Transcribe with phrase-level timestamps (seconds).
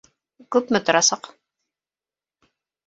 [0.55, 1.31] Күпме торасаҡ?